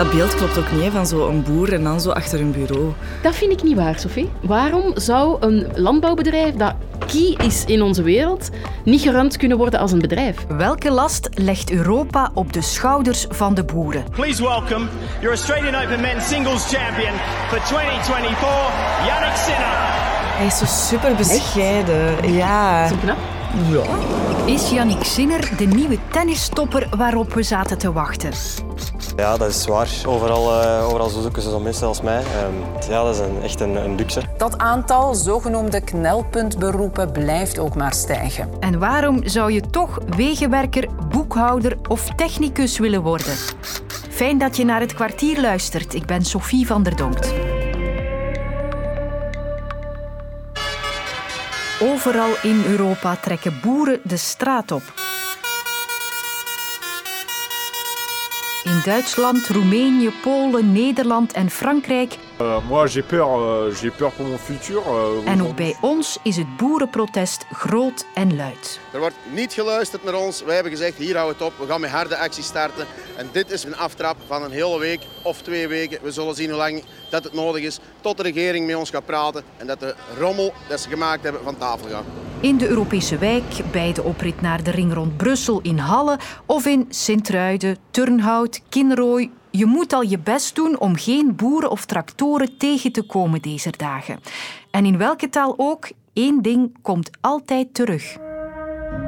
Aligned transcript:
Dat 0.00 0.10
beeld 0.10 0.34
klopt 0.34 0.58
ook 0.58 0.72
niet, 0.72 0.92
van 0.92 1.06
zo'n 1.06 1.42
boer 1.42 1.72
en 1.72 1.84
dan 1.84 2.00
zo 2.00 2.10
achter 2.10 2.40
een 2.40 2.52
bureau. 2.52 2.92
Dat 3.22 3.34
vind 3.34 3.52
ik 3.52 3.62
niet 3.62 3.76
waar, 3.76 3.98
Sophie. 3.98 4.30
Waarom 4.40 4.92
zou 4.94 5.36
een 5.40 5.66
landbouwbedrijf 5.74 6.54
dat 6.54 6.74
key 7.06 7.46
is 7.46 7.64
in 7.64 7.82
onze 7.82 8.02
wereld 8.02 8.50
niet 8.84 9.00
gerund 9.00 9.36
kunnen 9.36 9.58
worden 9.58 9.80
als 9.80 9.92
een 9.92 9.98
bedrijf? 9.98 10.46
Welke 10.48 10.90
last 10.90 11.28
legt 11.34 11.70
Europa 11.70 12.30
op 12.34 12.52
de 12.52 12.60
schouders 12.62 13.26
van 13.28 13.54
de 13.54 13.64
boeren? 13.64 14.04
Please 14.10 14.42
welcome 14.42 14.86
your 15.20 15.36
Australian 15.36 15.84
Open 15.84 16.00
Men's 16.00 16.28
Singles 16.28 16.62
Champion 16.74 17.12
for 17.48 17.60
2024, 17.64 18.48
Yannick 19.06 19.36
Sinner. 19.36 19.98
Hij 20.36 20.46
is 20.46 20.58
zo 20.58 20.64
super 20.64 21.14
bescheiden. 21.14 22.32
Ja. 22.32 22.88
Zo 22.88 22.94
knap. 23.02 23.16
Is 24.46 24.70
Yannick 24.70 25.04
Sinner 25.04 25.50
de 25.56 25.64
nieuwe 25.64 25.98
tennistopper 26.10 26.88
waarop 26.96 27.34
we 27.34 27.42
zaten 27.42 27.78
te 27.78 27.92
wachten? 27.92 28.32
Ja, 29.16 29.36
dat 29.36 29.48
is 29.48 29.62
zwaar. 29.62 29.88
Overal, 30.06 30.62
uh, 30.62 30.86
overal 30.86 31.08
zoeken 31.08 31.42
ze 31.42 31.50
zo'n 31.50 31.62
mensen 31.62 31.86
als 31.86 32.00
mij. 32.00 32.18
Um, 32.18 32.88
ja, 32.88 33.04
dat 33.04 33.14
is 33.14 33.20
een, 33.20 33.42
echt 33.42 33.60
een, 33.60 33.76
een 33.76 33.94
luxe. 33.94 34.22
Dat 34.36 34.58
aantal 34.58 35.14
zogenoemde 35.14 35.80
knelpuntberoepen 35.80 37.12
blijft 37.12 37.58
ook 37.58 37.74
maar 37.74 37.92
stijgen. 37.92 38.48
En 38.60 38.78
waarom 38.78 39.28
zou 39.28 39.52
je 39.52 39.60
toch 39.70 39.98
wegenwerker, 40.16 40.88
boekhouder 41.08 41.76
of 41.88 42.08
technicus 42.16 42.78
willen 42.78 43.02
worden? 43.02 43.34
Fijn 44.10 44.38
dat 44.38 44.56
je 44.56 44.64
naar 44.64 44.80
het 44.80 44.94
kwartier 44.94 45.40
luistert. 45.40 45.94
Ik 45.94 46.06
ben 46.06 46.24
Sophie 46.24 46.66
van 46.66 46.82
der 46.82 46.96
Donkt. 46.96 47.32
Overal 51.82 52.30
in 52.42 52.64
Europa 52.66 53.16
trekken 53.16 53.58
boeren 53.62 54.00
de 54.02 54.16
straat 54.16 54.72
op. 54.72 55.09
In 58.64 58.80
Duitsland, 58.84 59.48
Roemenië, 59.48 60.10
Polen, 60.22 60.72
Nederland 60.72 61.32
en 61.32 61.50
Frankrijk. 61.50 62.16
Uh, 62.40 62.68
moi, 62.68 62.88
j'ai 62.88 63.02
peur, 63.02 63.26
uh, 63.26 63.74
j'ai 63.74 63.90
peur 63.90 64.12
pour 64.12 64.26
mon 64.26 64.38
futur. 64.38 64.82
Uh, 64.86 65.32
en 65.32 65.42
ook 65.42 65.56
bij 65.56 65.76
ons 65.80 66.18
is 66.22 66.36
het 66.36 66.56
boerenprotest 66.56 67.44
groot 67.52 68.06
en 68.14 68.36
luid. 68.36 68.80
Er 68.92 68.98
wordt 68.98 69.14
niet 69.34 69.52
geluisterd 69.52 70.04
naar 70.04 70.14
ons. 70.14 70.42
Wij 70.42 70.54
hebben 70.54 70.72
gezegd, 70.72 70.96
hier 70.96 71.16
houden 71.16 71.38
we 71.38 71.44
het 71.44 71.52
op. 71.52 71.66
We 71.66 71.72
gaan 71.72 71.80
met 71.80 71.90
harde 71.90 72.16
actie 72.16 72.42
starten. 72.42 72.86
En 73.16 73.28
dit 73.32 73.50
is 73.50 73.64
een 73.64 73.76
aftrap 73.76 74.16
van 74.26 74.42
een 74.42 74.50
hele 74.50 74.78
week 74.78 75.00
of 75.22 75.42
twee 75.42 75.68
weken. 75.68 75.98
We 76.02 76.12
zullen 76.12 76.34
zien 76.34 76.48
hoe 76.48 76.58
lang 76.58 76.82
dat 77.10 77.24
het 77.24 77.32
nodig 77.32 77.62
is. 77.62 77.78
Tot 78.00 78.16
de 78.16 78.22
regering 78.22 78.66
met 78.66 78.76
ons 78.76 78.90
gaat 78.90 79.06
praten. 79.06 79.42
En 79.56 79.66
dat 79.66 79.80
de 79.80 79.94
rommel 80.18 80.52
dat 80.68 80.80
ze 80.80 80.88
gemaakt 80.88 81.22
hebben 81.22 81.42
van 81.42 81.56
tafel 81.56 81.88
gaat. 81.88 82.04
In 82.40 82.56
de 82.58 82.68
Europese 82.68 83.18
wijk, 83.18 83.60
bij 83.70 83.92
de 83.92 84.02
oprit 84.02 84.40
naar 84.40 84.62
de 84.62 84.70
ring 84.70 84.92
rond 84.92 85.16
Brussel 85.16 85.60
in 85.62 85.78
Halle 85.78 86.18
of 86.46 86.66
in 86.66 86.86
Sint-Truiden, 86.88 87.76
Turnhout, 87.90 88.62
Kinrooi. 88.68 89.30
Je 89.50 89.66
moet 89.66 89.92
al 89.92 90.02
je 90.02 90.18
best 90.18 90.54
doen 90.54 90.78
om 90.78 90.96
geen 90.96 91.36
boeren 91.36 91.70
of 91.70 91.84
tractoren 91.84 92.56
tegen 92.56 92.92
te 92.92 93.02
komen 93.02 93.42
deze 93.42 93.72
dagen. 93.76 94.20
En 94.70 94.84
in 94.84 94.98
welke 94.98 95.28
taal 95.28 95.54
ook, 95.56 95.88
één 96.12 96.42
ding 96.42 96.76
komt 96.82 97.10
altijd 97.20 97.74
terug. 97.74 98.14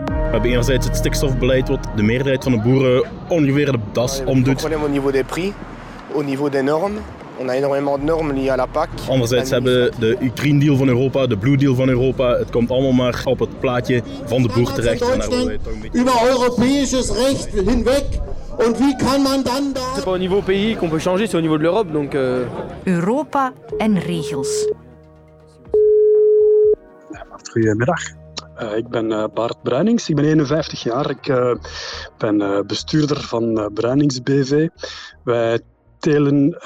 We 0.06 0.38
hebben 0.38 0.50
enerzijds 0.50 0.86
het 0.86 0.96
stikstofbeleid, 0.96 1.68
wat 1.68 1.88
de 1.96 2.02
meerderheid 2.02 2.42
van 2.42 2.52
de 2.52 2.60
boeren 2.60 3.10
ongeveer 3.28 3.72
de 3.72 3.78
das 3.92 4.24
omdoet. 4.24 4.64
Au 4.64 4.88
niveau 4.88 5.12
des 5.12 5.24
prix, 5.24 5.54
au 6.14 6.24
niveau 6.24 6.50
des 6.50 6.62
normes. 6.62 7.00
On 7.42 7.48
a 7.48 7.56
énormément 7.56 7.98
de 7.98 8.04
normes 8.04 8.32
liées 8.32 8.50
à 8.50 8.56
la 8.56 8.66
PAC. 8.66 8.88
Anderzijds 9.08 9.50
hebben 9.50 9.74
we 9.74 9.90
de 9.98 10.30
Green 10.34 10.58
Deal 10.58 10.76
van 10.76 10.88
Europa, 10.88 11.26
de 11.26 11.36
Blue 11.36 11.56
Deal 11.56 11.74
van 11.74 11.88
Europa. 11.88 12.38
Het 12.38 12.50
komt 12.50 12.70
allemaal 12.70 12.92
maar 12.92 13.22
op 13.24 13.38
het 13.38 13.60
plaatje 13.60 14.02
van 14.24 14.42
de 14.42 14.48
boer 14.54 14.72
terecht. 14.72 15.00
En 15.00 15.18
daar 15.18 15.28
willen 15.28 15.46
wij 15.46 15.58
toch 15.58 15.72
een 15.72 15.80
beetje... 15.80 15.98
Über 15.98 16.12
europäisches 16.26 17.10
Recht 17.10 17.48
hinweg. 17.52 18.04
Und 18.66 18.78
wie 18.78 18.96
kann 18.96 19.22
man 19.22 19.42
dann 19.42 19.72
da... 19.72 19.80
C'est 19.94 20.04
pas 20.04 20.12
au 20.12 20.18
niveau 20.18 20.42
pays 20.42 20.76
qu'on 20.76 20.88
peut 20.88 21.02
changer, 21.02 21.26
c'est 21.26 21.36
au 21.36 21.40
niveau 21.40 21.56
de 21.56 21.62
l'Europe. 21.62 21.92
Donc, 21.92 22.14
euh... 22.14 22.44
Europa 22.84 23.52
en 23.78 23.98
regels. 23.98 24.72
Goedemiddag. 27.52 28.00
Uh, 28.62 28.76
ik 28.76 28.88
ben 28.88 29.10
uh, 29.10 29.24
Bart 29.34 29.62
Bruinings, 29.62 30.08
ik 30.08 30.16
ben 30.16 30.24
51 30.24 30.82
jaar. 30.82 31.10
Ik 31.10 31.28
uh, 31.28 31.54
ben 32.18 32.66
bestuurder 32.66 33.20
van 33.20 33.70
Bruinings 33.74 34.22
BV. 34.22 34.68
Wij 35.24 35.60
telen 35.98 36.56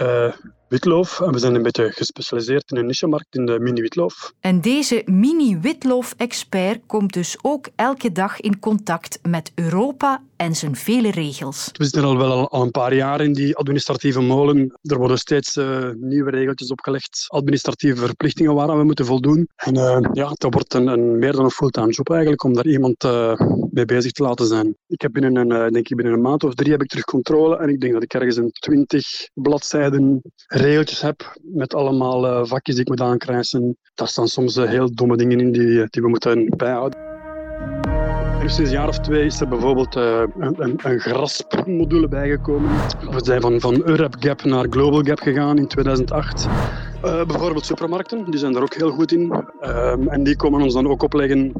witloof 0.68 1.20
en 1.20 1.32
we 1.32 1.38
zijn 1.38 1.54
een 1.54 1.62
beetje 1.62 1.92
gespecialiseerd 1.92 2.70
in 2.70 2.76
een 2.76 2.86
nichemarkt 2.86 3.34
in 3.34 3.46
de 3.46 3.60
mini-witloof. 3.60 4.32
En 4.40 4.60
deze 4.60 5.02
mini-witloof-expert 5.04 6.80
komt 6.86 7.12
dus 7.12 7.36
ook 7.42 7.68
elke 7.76 8.12
dag 8.12 8.40
in 8.40 8.58
contact 8.58 9.18
met 9.22 9.52
Europa 9.54 10.22
en 10.36 10.54
zijn 10.54 10.76
vele 10.76 11.10
regels. 11.10 11.70
We 11.72 11.84
zitten 11.84 12.04
al 12.04 12.16
wel 12.16 12.48
al 12.48 12.62
een 12.62 12.70
paar 12.70 12.94
jaar 12.94 13.20
in 13.20 13.32
die 13.32 13.56
administratieve 13.56 14.20
molen. 14.20 14.78
Er 14.82 14.98
worden 14.98 15.18
steeds 15.18 15.56
uh, 15.56 15.90
nieuwe 15.94 16.30
regeltjes 16.30 16.70
opgelegd, 16.70 17.24
administratieve 17.26 18.06
verplichtingen 18.06 18.54
waar 18.54 18.78
we 18.78 18.84
moeten 18.84 19.06
voldoen. 19.06 19.48
En 19.56 19.76
uh, 19.76 19.98
ja, 20.12 20.30
dat 20.34 20.54
wordt 20.54 20.74
een, 20.74 20.86
een, 20.86 21.18
meer 21.18 21.32
dan 21.32 21.44
een 21.44 21.50
fulltime 21.50 21.92
job 21.92 22.10
eigenlijk 22.10 22.44
om 22.44 22.54
daar 22.54 22.66
iemand 22.66 23.04
uh, 23.04 23.40
mee 23.70 23.84
bezig 23.84 24.12
te 24.12 24.22
laten 24.22 24.46
zijn. 24.46 24.76
Ik 24.86 25.00
heb 25.00 25.12
binnen 25.12 25.36
een, 25.36 25.72
denk 25.72 25.88
ik 25.88 25.96
binnen 25.96 26.14
een 26.14 26.20
maand 26.20 26.44
of 26.44 26.54
drie 26.54 26.72
heb 26.72 26.82
ik 26.82 26.88
terug 26.88 27.04
controle 27.04 27.56
en 27.56 27.68
ik 27.68 27.80
denk 27.80 27.92
dat 27.92 28.02
ik 28.02 28.14
ergens 28.14 28.36
een 28.36 28.50
twintig 28.50 29.28
bladzijden 29.34 30.22
regeltjes 30.46 31.00
heb 31.00 31.38
met 31.42 31.74
allemaal 31.74 32.46
vakjes 32.46 32.74
die 32.74 32.84
ik 32.84 32.90
moet 32.90 33.00
aankrijgen. 33.00 33.76
Daar 33.94 34.08
staan 34.08 34.28
soms 34.28 34.54
heel 34.54 34.94
domme 34.94 35.16
dingen 35.16 35.40
in 35.40 35.52
die, 35.52 35.86
die 35.90 36.02
we 36.02 36.08
moeten 36.08 36.52
bijhouden. 36.56 37.05
Nu 38.46 38.52
sinds 38.52 38.70
een 38.70 38.76
jaar 38.76 38.88
of 38.88 38.98
twee 38.98 39.24
is 39.24 39.40
er 39.40 39.48
bijvoorbeeld 39.48 39.96
uh, 39.96 40.22
een, 40.38 40.54
een, 40.62 40.78
een 40.82 41.00
graspmodule 41.00 42.08
bijgekomen. 42.08 42.70
We 43.10 43.20
zijn 43.24 43.40
van, 43.40 43.60
van 43.60 43.82
Eurap 43.84 44.14
Gap 44.18 44.44
naar 44.44 44.66
Global 44.70 45.02
Gap 45.02 45.18
gegaan 45.18 45.58
in 45.58 45.66
2008. 45.66 46.46
Uh, 46.46 47.24
bijvoorbeeld 47.24 47.66
supermarkten, 47.66 48.30
die 48.30 48.38
zijn 48.38 48.56
er 48.56 48.62
ook 48.62 48.74
heel 48.74 48.90
goed 48.90 49.12
in. 49.12 49.44
Uh, 49.62 50.12
en 50.12 50.22
die 50.22 50.36
komen 50.36 50.62
ons 50.62 50.74
dan 50.74 50.88
ook 50.88 51.02
opleggen 51.02 51.52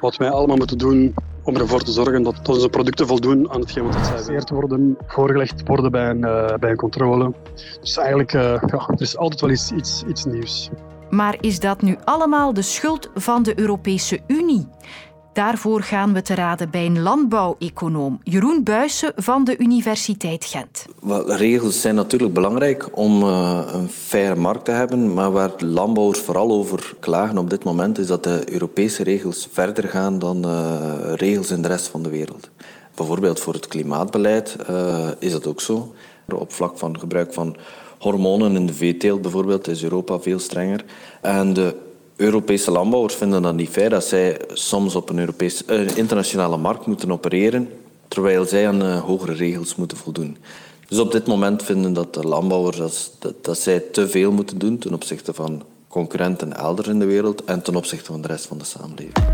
wat 0.00 0.16
wij 0.16 0.30
allemaal 0.30 0.56
moeten 0.56 0.78
doen 0.78 1.14
om 1.42 1.56
ervoor 1.56 1.82
te 1.82 1.92
zorgen 1.92 2.22
dat 2.22 2.48
onze 2.48 2.68
producten 2.68 3.06
voldoen 3.06 3.50
aan 3.50 3.60
hetgeen 3.60 3.84
wat 3.84 3.96
geserveerd 3.96 4.50
worden, 4.50 4.96
voorgelegd 5.06 5.62
worden 5.68 5.90
bij 5.90 6.10
een, 6.10 6.20
bij 6.60 6.70
een 6.70 6.76
controle. 6.76 7.32
Dus 7.80 7.96
eigenlijk, 7.96 8.32
ja, 8.32 8.60
er 8.86 9.00
is 9.00 9.16
altijd 9.16 9.40
wel 9.40 9.50
iets, 9.50 9.72
iets, 9.72 10.04
iets 10.08 10.24
nieuws. 10.24 10.70
Maar 11.10 11.36
is 11.40 11.60
dat 11.60 11.82
nu 11.82 11.96
allemaal 12.04 12.54
de 12.54 12.62
schuld 12.62 13.10
van 13.14 13.42
de 13.42 13.58
Europese 13.58 14.20
Unie? 14.26 14.68
Daarvoor 15.34 15.82
gaan 15.82 16.12
we 16.12 16.22
te 16.22 16.34
raden 16.34 16.70
bij 16.70 16.86
een 16.86 17.00
landbouweconoom, 17.00 18.20
Jeroen 18.22 18.62
Buijsen 18.62 19.12
van 19.16 19.44
de 19.44 19.58
Universiteit 19.58 20.44
Gent. 20.44 20.86
Wel, 21.00 21.32
regels 21.32 21.80
zijn 21.80 21.94
natuurlijk 21.94 22.34
belangrijk 22.34 22.88
om 22.92 23.22
uh, 23.22 23.60
een 23.72 23.88
faire 23.88 24.34
markt 24.34 24.64
te 24.64 24.70
hebben, 24.70 25.14
maar 25.14 25.32
waar 25.32 25.50
landbouwers 25.58 26.18
vooral 26.18 26.50
over 26.50 26.94
klagen 27.00 27.38
op 27.38 27.50
dit 27.50 27.64
moment 27.64 27.98
is 27.98 28.06
dat 28.06 28.24
de 28.24 28.52
Europese 28.52 29.02
regels 29.02 29.48
verder 29.52 29.88
gaan 29.88 30.18
dan 30.18 30.46
uh, 30.46 31.12
regels 31.14 31.50
in 31.50 31.62
de 31.62 31.68
rest 31.68 31.86
van 31.86 32.02
de 32.02 32.10
wereld. 32.10 32.50
Bijvoorbeeld 32.94 33.40
voor 33.40 33.52
het 33.54 33.68
klimaatbeleid 33.68 34.56
uh, 34.70 35.08
is 35.18 35.32
dat 35.32 35.46
ook 35.46 35.60
zo. 35.60 35.94
Op 36.28 36.52
vlak 36.52 36.78
van 36.78 36.98
gebruik 36.98 37.32
van 37.32 37.56
hormonen 37.98 38.56
in 38.56 38.66
de 38.66 38.74
veeteelt 38.74 39.22
bijvoorbeeld 39.22 39.68
is 39.68 39.82
Europa 39.82 40.20
veel 40.20 40.38
strenger. 40.38 40.84
En 41.20 41.52
de 41.52 41.76
Europese 42.16 42.70
landbouwers 42.70 43.14
vinden 43.14 43.42
dat 43.42 43.54
niet 43.54 43.68
fair 43.68 43.90
dat 43.90 44.04
zij 44.04 44.40
soms 44.52 44.94
op 44.94 45.08
een 45.08 45.18
Europese, 45.18 45.64
uh, 45.66 45.96
internationale 45.96 46.56
markt 46.56 46.86
moeten 46.86 47.12
opereren, 47.12 47.68
terwijl 48.08 48.44
zij 48.44 48.68
aan 48.68 48.82
uh, 48.82 49.00
hogere 49.00 49.32
regels 49.32 49.74
moeten 49.74 49.96
voldoen. 49.96 50.36
Dus 50.88 50.98
op 50.98 51.12
dit 51.12 51.26
moment 51.26 51.62
vinden 51.62 51.92
dat 51.92 52.14
de 52.14 52.22
landbouwers 52.22 53.10
dat, 53.18 53.34
dat 53.44 53.58
zij 53.58 53.80
te 53.80 54.08
veel 54.08 54.32
moeten 54.32 54.58
doen 54.58 54.78
ten 54.78 54.94
opzichte 54.94 55.34
van 55.34 55.62
concurrenten 55.88 56.56
elders 56.56 56.88
in 56.88 56.98
de 56.98 57.04
wereld 57.04 57.44
en 57.44 57.62
ten 57.62 57.76
opzichte 57.76 58.12
van 58.12 58.20
de 58.20 58.28
rest 58.28 58.46
van 58.46 58.58
de 58.58 58.64
samenleving. 58.64 59.24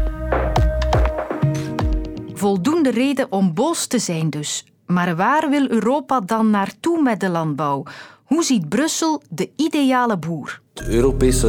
Voldoende 2.35 2.91
reden 2.91 3.27
om 3.31 3.55
boos 3.55 3.87
te 3.87 3.99
zijn 3.99 4.31
dus. 4.31 4.65
Maar 4.87 5.17
waar 5.17 5.51
wil 5.51 5.71
Europa 5.71 6.21
dan 6.21 6.51
naartoe 6.51 7.03
met 7.03 7.21
de 7.21 7.29
landbouw? 7.29 7.83
Hoe 8.31 8.45
ziet 8.45 8.69
Brussel 8.69 9.23
de 9.31 9.51
ideale 9.57 10.19
boer? 10.19 10.61
De 10.73 10.89
Europese 10.89 11.47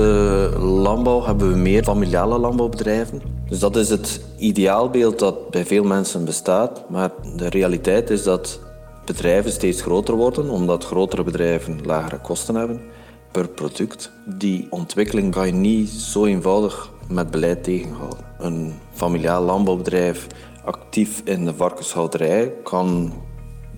landbouw 0.60 1.24
hebben 1.24 1.52
we 1.52 1.58
meer 1.58 1.84
familiale 1.84 2.38
landbouwbedrijven. 2.38 3.22
Dus 3.50 3.60
dat 3.60 3.76
is 3.76 3.90
het 3.90 4.22
ideaalbeeld 4.38 5.20
dat 5.20 5.50
bij 5.50 5.66
veel 5.66 5.84
mensen 5.84 6.26
bestaat. 6.26 6.90
Maar 6.90 7.12
de 7.36 7.50
realiteit 7.50 8.10
is 8.10 8.24
dat 8.24 8.60
bedrijven 9.06 9.52
steeds 9.52 9.82
groter 9.82 10.16
worden, 10.16 10.50
omdat 10.50 10.86
grotere 10.86 11.24
bedrijven 11.24 11.80
lagere 11.86 12.20
kosten 12.20 12.56
hebben 12.56 12.82
per 13.32 13.48
product. 13.48 14.12
Die 14.26 14.68
ontwikkeling 14.70 15.32
kan 15.32 15.46
je 15.46 15.54
niet 15.54 15.90
zo 15.90 16.26
eenvoudig 16.26 16.90
met 17.08 17.32
beleid 17.32 17.64
tegenhouden. 17.64 18.26
Een 18.40 18.74
familiaal 18.94 19.44
landbouwbedrijf 19.44 20.28
actief 20.66 21.22
in 21.26 21.46
de 21.46 21.54
varkenshouderij 21.54 22.54
kan 22.64 23.14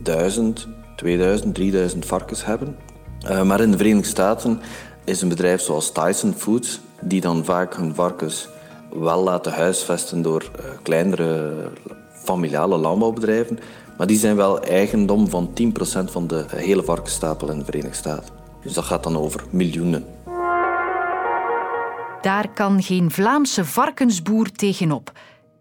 1000, 0.03 0.67
2000, 0.95 1.55
3000 1.55 2.05
varkens 2.05 2.45
hebben. 2.45 2.91
Uh, 3.29 3.43
maar 3.43 3.61
in 3.61 3.71
de 3.71 3.77
Verenigde 3.77 4.09
Staten 4.09 4.61
is 5.03 5.21
een 5.21 5.29
bedrijf 5.29 5.61
zoals 5.61 5.91
Tyson 5.91 6.33
Foods, 6.37 6.79
die 7.01 7.21
dan 7.21 7.45
vaak 7.45 7.75
hun 7.75 7.95
varkens 7.95 8.47
wel 8.93 9.23
laten 9.23 9.51
huisvesten 9.51 10.21
door 10.21 10.41
uh, 10.59 10.65
kleinere 10.81 11.53
familiale 12.23 12.77
landbouwbedrijven, 12.77 13.59
Maar 13.97 14.07
die 14.07 14.17
zijn 14.17 14.35
wel 14.35 14.61
eigendom 14.61 15.29
van 15.29 15.49
10% 15.49 16.11
van 16.11 16.27
de 16.27 16.45
hele 16.47 16.83
varkensstapel 16.83 17.51
in 17.51 17.59
de 17.59 17.65
Verenigde 17.65 17.95
Staten. 17.95 18.33
Dus 18.63 18.73
dat 18.73 18.83
gaat 18.83 19.03
dan 19.03 19.17
over 19.17 19.43
miljoenen. 19.49 20.05
Daar 22.21 22.53
kan 22.53 22.83
geen 22.83 23.11
Vlaamse 23.11 23.65
varkensboer 23.65 24.51
tegenop. 24.51 25.11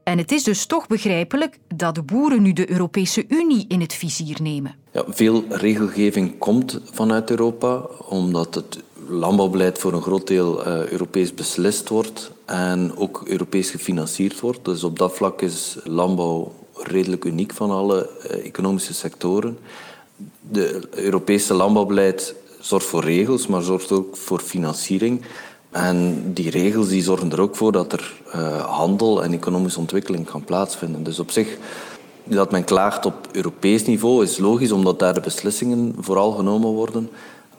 En 0.05 0.19
het 0.19 0.33
is 0.33 0.45
dus 0.45 0.67
toch 0.67 0.87
begrijpelijk 0.87 1.59
dat 1.75 1.95
de 1.95 2.03
boeren 2.03 2.43
nu 2.43 2.53
de 2.53 2.71
Europese 2.71 3.25
Unie 3.29 3.65
in 3.69 3.81
het 3.81 3.95
vizier 3.95 4.43
nemen. 4.43 4.75
Ja, 4.93 5.05
veel 5.09 5.45
regelgeving 5.49 6.39
komt 6.39 6.81
vanuit 6.91 7.31
Europa, 7.31 7.87
omdat 8.09 8.55
het 8.55 8.79
landbouwbeleid 9.09 9.79
voor 9.79 9.93
een 9.93 10.03
groot 10.03 10.27
deel 10.27 10.67
uh, 10.67 10.87
Europees 10.87 11.35
beslist 11.35 11.89
wordt 11.89 12.31
en 12.45 12.97
ook 12.97 13.23
Europees 13.27 13.71
gefinancierd 13.71 14.41
wordt. 14.41 14.65
Dus 14.65 14.85
op 14.85 14.99
dat 14.99 15.15
vlak 15.15 15.43
is 15.43 15.77
landbouw 15.85 16.53
redelijk 16.75 17.25
uniek 17.25 17.53
van 17.53 17.71
alle 17.71 18.11
uh, 18.31 18.47
economische 18.47 18.95
sectoren. 18.95 19.59
De 20.51 20.81
Europese 20.91 21.55
landbouwbeleid 21.55 22.35
zorgt 22.61 22.87
voor 22.87 23.05
regels, 23.05 23.47
maar 23.47 23.63
zorgt 23.63 23.93
ook 23.93 24.17
voor 24.17 24.41
financiering. 24.41 25.23
En 25.73 26.23
die 26.33 26.51
regels 26.51 26.89
die 26.89 27.03
zorgen 27.03 27.33
er 27.33 27.41
ook 27.41 27.57
voor 27.57 27.73
dat 27.73 27.93
er 27.93 28.13
uh, 28.35 28.65
handel 28.65 29.25
en 29.25 29.33
economische 29.33 29.79
ontwikkeling 29.79 30.27
kan 30.27 30.45
plaatsvinden. 30.45 31.03
Dus 31.03 31.19
op 31.19 31.31
zich, 31.31 31.57
dat 32.25 32.51
men 32.51 32.65
klaagt 32.65 33.07
op 33.07 33.15
Europees 33.33 33.87
niveau 33.87 34.23
is 34.23 34.39
logisch, 34.39 34.73
omdat 34.73 34.99
daar 34.99 35.15
de 35.15 35.21
beslissingen 35.21 35.95
vooral 35.99 36.31
genomen 36.31 36.71
worden. 36.71 37.11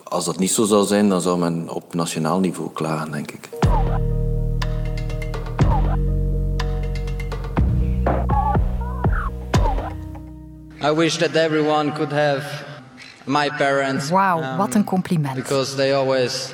Als 0.02 0.24
dat 0.24 0.38
niet 0.38 0.50
zo 0.50 0.64
zou 0.64 0.86
zijn, 0.86 1.08
dan 1.08 1.20
zou 1.20 1.38
men 1.38 1.68
op 1.68 1.94
nationaal 1.94 2.40
niveau 2.40 2.70
klagen, 2.72 3.10
denk 3.10 3.30
ik. 3.30 3.48
I 10.82 10.92
wish 10.92 11.16
that 11.16 11.34
everyone 11.34 11.92
could 11.92 12.12
have 12.12 12.64
my 13.24 13.50
parents. 13.58 14.10
Wauw, 14.10 14.42
um, 14.42 14.56
wat 14.56 14.74
een 14.74 14.84
compliment. 14.84 15.34
Because 15.34 15.76
they 15.76 15.94
always 15.94 16.52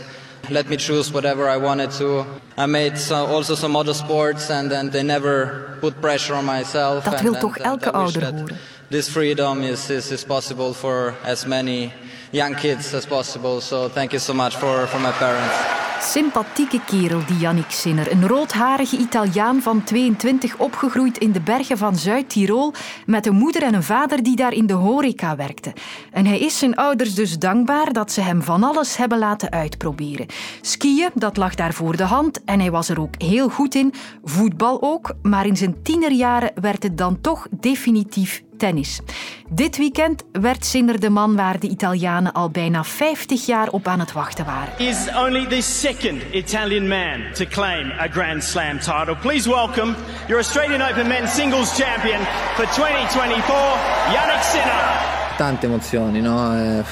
let 0.50 0.69
me 0.69 0.76
choose 0.76 1.12
whatever 1.12 1.49
I 1.49 1.56
wanted 1.56 1.91
to. 1.93 2.25
I 2.56 2.67
made 2.67 2.99
so, 2.99 3.26
also 3.26 3.55
some 3.55 3.76
other 3.76 3.94
sports 3.94 4.50
and 4.50 4.70
then 4.70 4.91
they 4.91 5.02
never 5.02 5.79
put 5.81 6.00
pressure 6.00 6.35
on 6.35 6.44
myself. 6.44 7.05
Dat 7.05 7.23
wil 7.23 7.35
toch 7.35 7.58
elke 7.58 7.93
ouder 7.93 8.25
horen? 8.25 8.58
This 8.91 9.08
freedom 9.08 9.62
is, 9.62 9.88
is, 9.91 10.11
is 10.11 10.25
possible 10.25 10.75
for 10.75 11.14
as 11.25 11.47
many 11.47 11.93
young 12.32 12.55
kids 12.55 12.93
as 12.94 13.06
possible. 13.06 13.61
So 13.61 13.88
thank 13.88 14.12
you 14.12 14.19
so 14.19 14.35
much 14.35 14.56
for, 14.56 14.87
for 14.87 14.99
my 14.99 15.12
parents. 15.12 15.79
Sympathieke 16.02 16.81
kerel, 16.87 17.20
die 17.26 17.37
Yannick 17.37 17.70
Sinner. 17.70 18.12
Een 18.12 18.29
roodharige 18.29 18.97
Italiaan 18.97 19.62
van 19.62 19.85
22, 19.85 20.58
opgegroeid 20.58 21.19
in 21.19 21.32
de 21.32 21.41
bergen 21.41 21.79
van 21.79 21.97
Zuid-Tirol, 21.97 22.73
met 23.06 23.26
een 23.26 23.35
moeder 23.35 23.62
en 23.62 23.75
een 23.75 23.82
vader 23.82 24.23
die 24.23 24.37
daar 24.37 24.52
in 24.52 24.67
de 24.67 24.73
horeca 24.73 25.37
werkten. 25.37 25.73
En 26.11 26.26
hij 26.26 26.38
is 26.38 26.58
zijn 26.58 26.76
ouders 26.76 27.14
dus 27.14 27.38
dankbaar 27.38 27.93
dat 27.93 28.12
ze 28.12 28.20
hem 28.20 28.43
van 28.43 28.62
alles 28.62 28.97
hebben 28.97 29.19
laten 29.19 29.50
uitproberen. 29.50 30.26
Skiën, 30.61 31.11
dat 31.14 31.37
lag 31.37 31.55
daar 31.55 31.75
voor 31.75 31.97
de 31.97 32.05
hand 32.05 32.44
en 32.44 32.61
hij 32.61 32.70
was 32.70 32.88
er 32.88 33.00
ook 33.00 33.14
heel 33.23 33.49
goed 33.49 33.75
in. 33.75 33.93
Voetbal 34.25 34.82
ook, 34.82 35.14
maar 35.23 35.47
in 35.47 35.56
zijn 35.56 35.82
tienerjaren 35.82 36.52
werd 36.61 36.82
het 36.82 36.99
dan 36.99 37.20
toch 37.20 37.47
definitief 37.50 38.43
tennis. 38.60 39.00
Dit 39.48 39.76
weekend 39.76 40.24
werd 40.32 40.64
Sinner 40.64 41.00
de 41.00 41.10
man 41.10 41.36
waar 41.36 41.58
de 41.58 41.68
Italianen 41.68 42.32
al 42.32 42.50
bijna 42.50 42.84
50 42.84 43.46
jaar 43.46 43.68
op 43.68 43.86
aan 43.86 44.00
het 44.00 44.12
wachten 44.12 44.44
waren. 44.44 44.78
Is 44.78 44.96
only 45.16 45.46
the 45.46 45.62
second 45.62 46.22
Italian 46.32 46.88
man 46.88 47.32
to 47.34 47.44
claim 47.44 47.92
a 48.00 48.08
Grand 48.10 48.44
Slam 48.44 48.78
title. 48.78 49.16
Please 49.20 49.48
welcome 49.48 49.94
your 50.26 50.36
Australian 50.36 50.90
Open 50.90 51.06
Men's 51.06 51.34
Singles 51.34 51.78
Champion 51.78 52.20
for 52.54 52.66
2024, 52.66 53.54
Yannick 54.12 54.42
Sinner. 54.42 54.84
Tante 55.36 55.66
emozioni, 55.66 56.20
no? 56.20 56.52
Eh, 56.54 56.84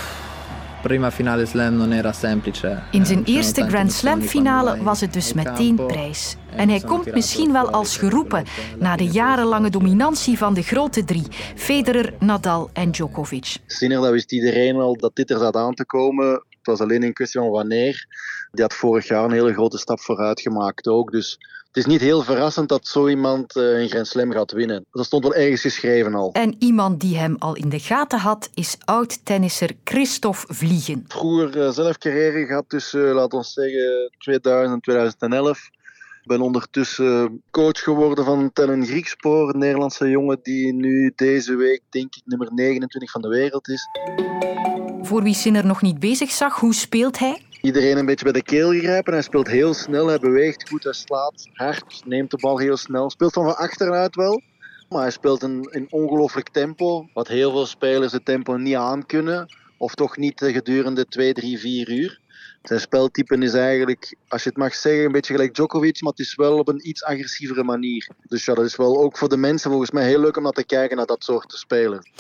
prima 0.83 1.11
finale 1.11 1.47
slam 1.47 1.77
non 1.77 1.93
era 1.93 2.13
semplice. 2.13 2.83
In 2.91 3.07
zijn 3.07 3.25
eerste 3.25 3.69
Grand 3.69 3.93
Slam 3.93 4.21
finale 4.21 4.83
was 4.83 5.01
het 5.01 5.13
dus 5.13 5.33
meteen 5.33 5.87
prijs. 5.87 6.37
En 6.57 6.69
hij 6.69 6.81
komt 6.81 7.13
misschien 7.13 7.53
wel 7.53 7.71
als 7.71 7.97
geroepen 7.97 8.45
na 8.79 8.97
de 8.97 9.07
jarenlange 9.07 9.71
dominantie 9.71 10.39
van 10.39 10.55
de 10.55 10.63
grote 10.63 11.05
drie: 11.05 11.27
Federer, 11.55 12.15
Nadal 12.19 12.71
en 12.73 12.91
Djokovic. 12.91 13.57
Sinner, 13.67 14.01
dat 14.01 14.11
wist 14.11 14.33
iedereen 14.33 14.77
wel 14.77 14.97
dat 14.97 15.17
dit 15.17 15.31
er 15.31 15.39
zat 15.39 15.57
aan 15.57 15.75
te 15.75 15.87
komen. 15.87 16.27
Het 16.33 16.67
was 16.67 16.81
alleen 16.81 17.03
een 17.03 17.13
kwestie 17.13 17.41
van 17.41 17.51
wanneer. 17.51 18.07
Die 18.53 18.63
had 18.63 18.75
vorig 18.75 19.09
jaar 19.09 19.25
een 19.25 19.33
hele 19.33 19.53
grote 19.53 19.79
stap 19.79 20.01
vooruit 20.01 20.41
gemaakt 20.41 20.89
ook. 20.89 21.11
Dus 21.11 21.39
is 21.79 21.87
niet 21.87 22.01
heel 22.01 22.23
verrassend 22.23 22.69
dat 22.69 22.87
zo 22.87 23.09
iemand 23.09 23.57
eh, 23.57 23.81
een 23.81 23.89
Grand 23.89 24.07
Slam 24.07 24.33
gaat 24.33 24.53
winnen. 24.53 24.85
Dat 24.93 25.05
stond 25.05 25.23
wel 25.23 25.35
ergens 25.35 25.61
geschreven 25.61 26.15
al. 26.15 26.33
En 26.33 26.57
iemand 26.59 27.01
die 27.01 27.17
hem 27.17 27.37
al 27.39 27.57
in 27.57 27.69
de 27.69 27.79
gaten 27.79 28.19
had, 28.19 28.51
is 28.55 28.77
oud-tennisser 28.85 29.71
Christophe 29.85 30.55
Vliegen. 30.55 31.05
Vroeger 31.09 31.57
uh, 31.57 31.71
zelf 31.71 31.99
carrière 31.99 32.47
gehad 32.47 32.65
tussen, 32.69 33.01
uh, 33.01 33.15
laten 33.15 33.39
we 33.39 33.45
zeggen, 33.45 34.11
2000 34.19 34.75
en 34.75 34.81
2011. 34.81 35.71
Ik 36.23 36.35
ben 36.35 36.41
ondertussen 36.41 37.43
coach 37.51 37.83
geworden 37.83 38.25
van 38.25 38.51
Tellen 38.53 38.87
Griekspoor, 38.87 39.49
een 39.49 39.59
Nederlandse 39.59 40.09
jongen 40.09 40.39
die 40.43 40.73
nu 40.73 41.13
deze 41.17 41.55
week, 41.55 41.81
denk 41.91 42.15
ik, 42.15 42.23
nummer 42.25 42.49
29 42.55 43.11
van 43.11 43.23
de 43.23 43.29
wereld 43.29 43.69
is. 43.69 43.89
Voor 45.03 45.23
wie 45.23 45.35
Sinner 45.35 45.67
nog 45.67 45.83
niet 45.83 45.99
bezig 45.99 46.31
zag, 46.31 46.61
hoe 46.61 46.75
speelt 46.75 47.19
hij? 47.19 47.43
Iedereen 47.61 47.97
een 47.97 48.07
beetje 48.07 48.25
bij 48.25 48.33
de 48.33 48.43
keel 48.43 48.71
grijpen. 48.71 49.13
Hij 49.13 49.23
speelt 49.23 49.49
heel 49.49 49.75
snel, 49.75 50.07
hij 50.07 50.19
beweegt 50.19 50.69
goed, 50.69 50.85
hij 50.85 50.93
slaat 50.93 51.49
hard, 51.53 52.03
neemt 52.05 52.31
de 52.31 52.37
bal 52.37 52.59
heel 52.59 52.77
snel. 52.77 53.11
Speelt 53.11 53.33
van 53.33 53.45
van 53.45 53.57
achteruit 53.57 54.15
wel, 54.15 54.43
maar 54.89 55.03
hij 55.03 55.11
speelt 55.11 55.43
in, 55.43 55.69
in 55.71 55.87
ongelooflijk 55.91 56.49
tempo. 56.49 57.09
Wat 57.13 57.29
heel 57.29 57.51
veel 57.51 57.67
spelers 57.67 58.13
het 58.13 58.25
tempo 58.25 58.57
niet 58.57 58.75
aan 58.75 59.07
kunnen, 59.07 59.49
of 59.77 59.95
toch 59.95 60.17
niet 60.17 60.41
gedurende 60.45 61.07
2, 61.07 61.33
3, 61.33 61.59
4 61.59 61.91
uur. 61.91 62.21
Zijn 62.63 62.81
speltype 62.81 63.37
is 63.39 63.53
eigenlijk, 63.53 64.17
als 64.29 64.43
je 64.43 64.49
het 64.49 64.59
mag 64.59 64.75
zeggen, 64.75 65.05
een 65.05 65.13
beetje 65.13 65.33
gelijk 65.33 65.55
Djokovic, 65.55 66.03
maar 66.03 66.11
het 66.11 66.21
is 66.21 66.35
wel 66.35 66.59
op 66.59 66.69
een 66.69 66.89
iets 66.89 67.05
agressievere 67.05 67.65
manier. 67.65 68.09
Dus 68.29 68.45
ja, 68.45 68.55
dat 68.55 68.65
is 68.65 68.77
wel 68.77 69.01
ook 69.01 69.19
voor 69.19 69.29
de 69.29 69.37
mensen 69.37 69.71
volgens 69.71 69.91
mij 69.91 70.05
heel 70.05 70.21
leuk 70.21 70.37
om 70.37 70.43
naar 70.43 70.53
te 70.53 70.65
kijken 70.65 70.97
naar 70.97 71.07
dat 71.07 71.25
soort 71.25 71.53
spelen. 71.53 72.11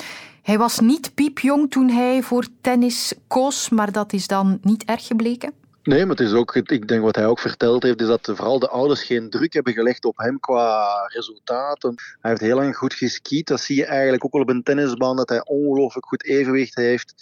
Hij 0.42 0.58
was 0.58 0.80
niet 0.80 1.14
piepjong 1.14 1.70
toen 1.70 1.88
hij 1.88 2.22
voor 2.22 2.46
tennis 2.60 3.12
koos, 3.26 3.68
maar 3.68 3.92
dat 3.92 4.12
is 4.12 4.26
dan 4.26 4.58
niet 4.62 4.84
erg 4.84 5.06
gebleken? 5.06 5.52
Nee, 5.82 6.06
maar 6.06 6.16
het 6.16 6.26
is 6.26 6.32
ook, 6.32 6.54
ik 6.54 6.88
denk 6.88 7.02
wat 7.02 7.16
hij 7.16 7.26
ook 7.26 7.38
verteld 7.38 7.82
heeft, 7.82 8.00
is 8.00 8.06
dat 8.06 8.30
vooral 8.34 8.58
de 8.58 8.68
ouders 8.68 9.02
geen 9.02 9.30
druk 9.30 9.52
hebben 9.52 9.72
gelegd 9.72 10.04
op 10.04 10.16
hem 10.16 10.40
qua 10.40 10.86
resultaten. 11.06 11.94
Hij 12.20 12.30
heeft 12.30 12.42
heel 12.42 12.56
lang 12.56 12.76
goed 12.76 12.94
geskiet. 12.94 13.46
Dat 13.46 13.60
zie 13.60 13.76
je 13.76 13.84
eigenlijk 13.84 14.24
ook 14.24 14.32
wel 14.32 14.42
op 14.42 14.48
een 14.48 14.62
tennisbaan, 14.62 15.16
dat 15.16 15.28
hij 15.28 15.44
ongelooflijk 15.44 16.06
goed 16.06 16.24
evenwicht 16.24 16.74
heeft. 16.74 17.14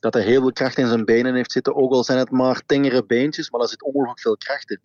Dat 0.00 0.14
hij 0.14 0.22
heel 0.22 0.40
veel 0.40 0.52
kracht 0.52 0.78
in 0.78 0.88
zijn 0.88 1.04
benen 1.04 1.34
heeft 1.34 1.52
zitten, 1.52 1.76
ook 1.76 1.92
al 1.92 2.04
zijn 2.04 2.18
het 2.18 2.30
maar 2.30 2.62
tengere 2.66 3.04
beentjes, 3.04 3.50
maar 3.50 3.60
daar 3.60 3.68
zit 3.68 3.82
ongelooflijk 3.82 4.20
veel 4.20 4.36
kracht 4.36 4.70
in. 4.70 4.80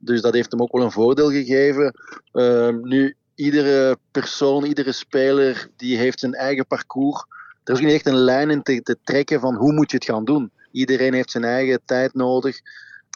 Dus 0.00 0.20
dat 0.20 0.34
heeft 0.34 0.50
hem 0.50 0.60
ook 0.62 0.72
wel 0.72 0.82
een 0.82 0.92
voordeel 0.92 1.30
gegeven. 1.30 1.94
Uh, 2.32 2.68
nu, 2.68 3.16
iedere 3.34 3.98
persoon, 4.10 4.64
iedere 4.64 4.92
speler, 4.92 5.68
die 5.76 5.96
heeft 5.96 6.20
zijn 6.20 6.34
eigen 6.34 6.66
parcours. 6.66 7.24
Er 7.64 7.74
is 7.74 7.80
niet 7.80 7.92
echt 7.92 8.06
een 8.06 8.14
lijn 8.14 8.50
in 8.50 8.62
te, 8.62 8.82
te 8.82 8.96
trekken 9.04 9.40
van 9.40 9.54
hoe 9.54 9.72
moet 9.72 9.90
je 9.90 9.96
het 9.96 10.06
gaan 10.06 10.24
doen. 10.24 10.50
Iedereen 10.72 11.14
heeft 11.14 11.30
zijn 11.30 11.44
eigen 11.44 11.80
tijd 11.84 12.14
nodig 12.14 12.60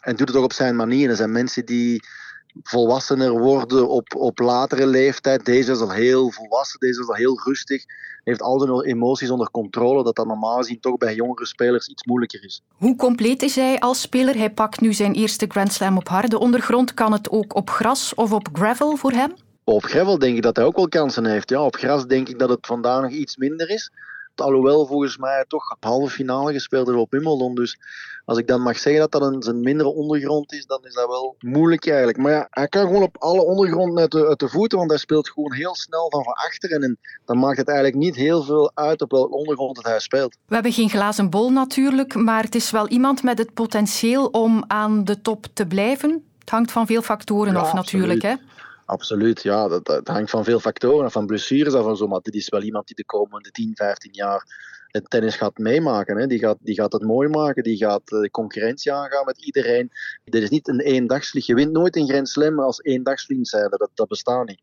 en 0.03 0.17
doet 0.17 0.29
het 0.29 0.37
ook 0.37 0.45
op 0.45 0.53
zijn 0.53 0.77
manier. 0.77 1.11
Er 1.11 1.17
zijn 1.17 1.33
mensen 1.33 1.67
die 1.67 2.03
volwassener 2.63 3.39
worden 3.39 3.89
op, 3.89 4.15
op 4.15 4.39
latere 4.39 4.87
leeftijd. 4.87 5.45
Deze 5.45 5.73
is 5.73 5.81
al 5.81 5.91
heel 5.91 6.31
volwassen, 6.31 6.81
deze 6.81 7.01
is 7.01 7.09
al 7.09 7.15
heel 7.15 7.41
rustig. 7.45 7.85
Heeft 8.25 8.43
al 8.43 8.61
zijn 8.61 8.81
emoties 8.81 9.31
onder 9.31 9.51
controle, 9.51 10.05
dat 10.05 10.17
dat 10.17 10.27
normaal 10.27 10.57
gezien 10.57 10.81
toch 10.81 10.97
bij 10.97 11.15
jongere 11.15 11.47
spelers 11.47 11.89
iets 11.89 12.05
moeilijker 12.05 12.45
is. 12.45 12.63
Hoe 12.77 12.97
compleet 12.97 13.43
is 13.43 13.57
hij 13.57 13.79
als 13.79 14.01
speler? 14.01 14.37
Hij 14.37 14.51
pakt 14.51 14.81
nu 14.81 14.93
zijn 14.93 15.15
eerste 15.15 15.47
Grand 15.49 15.73
Slam 15.73 15.97
op 15.97 16.09
harde 16.09 16.39
ondergrond. 16.39 16.95
Kan 16.95 17.13
het 17.13 17.31
ook 17.31 17.55
op 17.55 17.71
gras 17.71 18.15
of 18.15 18.33
op 18.33 18.49
gravel 18.53 18.97
voor 18.97 19.13
hem? 19.13 19.35
Op 19.65 19.85
gravel 19.85 20.19
denk 20.19 20.37
ik 20.37 20.43
dat 20.43 20.57
hij 20.57 20.65
ook 20.65 20.77
wel 20.77 20.89
kansen 20.89 21.25
heeft. 21.25 21.51
Ja, 21.51 21.65
op 21.65 21.77
gras 21.77 22.07
denk 22.07 22.29
ik 22.29 22.39
dat 22.39 22.49
het 22.49 22.67
vandaag 22.67 23.03
nog 23.03 23.11
iets 23.11 23.37
minder 23.37 23.71
is. 23.71 23.91
Alhoewel 24.41 24.87
volgens 24.87 25.17
mij 25.17 25.45
toch 25.49 25.77
halve 25.81 26.11
finale 26.11 26.53
gespeeld 26.53 26.89
is 26.89 26.95
op 26.95 27.11
Wimbledon. 27.11 27.55
Dus 27.55 27.79
als 28.25 28.39
ik 28.39 28.47
dan 28.47 28.63
mag 28.63 28.79
zeggen 28.79 29.01
dat 29.01 29.13
dat 29.13 29.23
een, 29.23 29.49
een 29.49 29.61
mindere 29.61 29.89
ondergrond 29.89 30.53
is, 30.53 30.67
dan 30.67 30.81
is 30.85 30.95
dat 30.95 31.09
wel 31.09 31.37
moeilijk 31.39 31.87
eigenlijk. 31.87 32.19
Maar 32.19 32.33
ja, 32.33 32.47
hij 32.51 32.69
kan 32.69 32.87
gewoon 32.87 33.03
op 33.03 33.17
alle 33.19 33.45
ondergronden 33.45 33.99
uit 33.99 34.11
de, 34.11 34.27
uit 34.27 34.39
de 34.39 34.49
voeten, 34.49 34.79
want 34.79 34.91
hij 34.91 34.99
speelt 34.99 35.31
gewoon 35.31 35.53
heel 35.53 35.75
snel 35.75 36.11
van 36.11 36.25
van 36.25 36.33
achteren. 36.33 36.83
En 36.83 36.99
dan 37.25 37.39
maakt 37.39 37.57
het 37.57 37.69
eigenlijk 37.69 37.99
niet 37.99 38.17
heel 38.17 38.43
veel 38.43 38.71
uit 38.75 39.03
op 39.03 39.11
welke 39.11 39.35
ondergrond 39.35 39.77
het 39.77 39.87
hij 39.87 40.01
speelt. 40.01 40.37
We 40.47 40.55
hebben 40.55 40.73
geen 40.73 40.91
glazen 40.91 41.31
bol 41.31 41.51
natuurlijk, 41.51 42.15
maar 42.15 42.43
het 42.43 42.55
is 42.55 42.71
wel 42.71 42.89
iemand 42.89 43.23
met 43.23 43.39
het 43.39 43.55
potentieel 43.55 44.27
om 44.27 44.65
aan 44.67 45.05
de 45.05 45.23
top 45.23 45.47
te 45.53 45.67
blijven. 45.67 46.23
Het 46.39 46.51
hangt 46.51 46.73
van 46.73 46.87
veel 46.87 47.03
factoren 47.03 47.57
af 47.57 47.73
natuurlijk. 47.73 48.23
Hè? 48.23 48.35
Absoluut, 48.89 49.43
ja. 49.43 49.69
Dat, 49.69 49.87
dat, 49.87 50.09
hangt 50.09 50.31
van 50.31 50.45
veel 50.45 50.61
factoren, 50.61 51.11
van 51.11 51.27
blessures 51.27 51.75
af 51.75 51.87
en 51.87 51.97
zo. 51.97 52.07
Maar 52.07 52.21
dit 52.21 52.35
is 52.35 52.49
wel 52.49 52.63
iemand 52.63 52.87
die 52.87 52.97
de 52.97 53.05
komende 53.05 53.51
10, 53.51 53.73
15 53.75 54.13
jaar 54.13 54.45
het 54.89 55.11
tennis 55.11 55.37
gaat 55.37 55.59
meemaken. 55.59 56.17
Hè. 56.17 56.27
Die, 56.27 56.39
gaat, 56.39 56.57
die 56.61 56.75
gaat 56.75 56.93
het 56.93 57.03
mooi 57.03 57.29
maken, 57.29 57.63
die 57.63 57.77
gaat 57.77 58.07
de 58.07 58.31
concurrentie 58.31 58.93
aangaan 58.93 59.25
met 59.25 59.45
iedereen. 59.45 59.91
Dit 60.25 60.43
is 60.43 60.49
niet 60.49 60.69
een 60.69 60.81
eendagsvlieg. 60.81 61.47
Je 61.47 61.55
wint 61.55 61.73
nooit 61.73 61.97
een 61.97 62.09
Grand 62.09 62.29
Slam 62.29 62.61
als 62.61 62.83
eendagsvlieg 62.83 63.47
zijn. 63.47 63.71
Dat, 63.71 63.91
dat 63.95 64.09
bestaat 64.09 64.47
niet. 64.47 64.63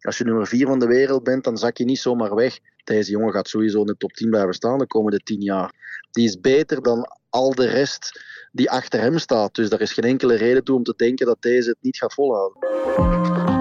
Als 0.00 0.18
je 0.18 0.24
nummer 0.24 0.46
4 0.46 0.66
van 0.66 0.78
de 0.78 0.86
wereld 0.86 1.22
bent, 1.22 1.44
dan 1.44 1.58
zak 1.58 1.76
je 1.76 1.84
niet 1.84 1.98
zomaar 1.98 2.34
weg. 2.34 2.58
Deze 2.84 3.10
jongen 3.10 3.32
gaat 3.32 3.48
sowieso 3.48 3.80
in 3.80 3.86
de 3.86 3.96
top 3.96 4.12
10 4.12 4.30
blijven 4.30 4.54
staan 4.54 4.78
de 4.78 4.86
komende 4.86 5.18
10 5.18 5.40
jaar. 5.40 5.72
Die 6.10 6.26
is 6.26 6.40
beter 6.40 6.82
dan 6.82 7.10
al 7.30 7.54
de 7.54 7.66
rest 7.66 8.22
die 8.52 8.70
achter 8.70 9.00
hem 9.00 9.18
staat. 9.18 9.54
Dus 9.54 9.68
daar 9.68 9.80
is 9.80 9.92
geen 9.92 10.04
enkele 10.04 10.34
reden 10.34 10.64
toe 10.64 10.76
om 10.76 10.82
te 10.82 10.94
denken 10.96 11.26
dat 11.26 11.42
deze 11.42 11.68
het 11.68 11.78
niet 11.80 11.96
gaat 11.96 12.14
volhouden. 12.14 13.57